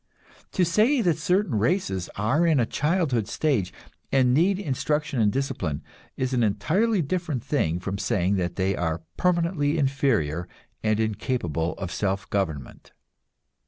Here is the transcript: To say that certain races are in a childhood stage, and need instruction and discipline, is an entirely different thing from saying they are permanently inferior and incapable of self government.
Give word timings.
To 0.53 0.65
say 0.65 0.99
that 1.03 1.19
certain 1.19 1.59
races 1.59 2.09
are 2.15 2.47
in 2.47 2.59
a 2.59 2.65
childhood 2.65 3.27
stage, 3.27 3.71
and 4.11 4.33
need 4.33 4.57
instruction 4.57 5.21
and 5.21 5.31
discipline, 5.31 5.83
is 6.17 6.33
an 6.33 6.41
entirely 6.41 7.03
different 7.03 7.43
thing 7.43 7.79
from 7.79 7.99
saying 7.99 8.37
they 8.37 8.75
are 8.75 9.03
permanently 9.15 9.77
inferior 9.77 10.47
and 10.81 10.99
incapable 10.99 11.73
of 11.73 11.91
self 11.91 12.27
government. 12.31 12.93